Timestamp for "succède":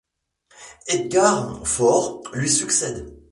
2.49-3.19